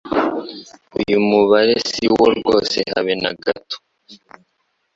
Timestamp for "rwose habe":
2.37-3.13